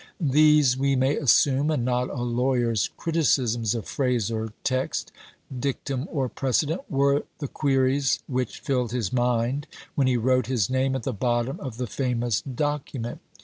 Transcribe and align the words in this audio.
These, 0.19 0.79
we 0.79 0.95
may 0.95 1.15
assume, 1.15 1.69
and 1.69 1.85
not 1.85 2.09
a 2.09 2.23
lawyer's 2.23 2.89
criticisms 2.97 3.75
of 3.75 3.85
phrase 3.85 4.31
or 4.31 4.51
text, 4.63 5.11
dictum 5.59 6.07
or 6.11 6.27
precedent, 6.27 6.81
were 6.89 7.25
the 7.37 7.47
queries 7.47 8.17
which 8.25 8.61
filled 8.61 8.93
his 8.93 9.13
mind 9.13 9.67
when 9.93 10.07
he 10.07 10.17
wrote 10.17 10.47
his 10.47 10.71
name 10.71 10.95
at 10.95 11.03
the 11.03 11.13
bottom 11.13 11.59
of 11.59 11.77
the 11.77 11.85
famous 11.85 12.41
document. 12.41 13.19